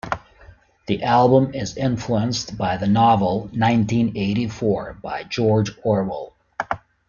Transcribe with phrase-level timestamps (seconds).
[0.87, 6.33] The album is influenced by the novel "Nineteen Eighty-Four" by George Orwell.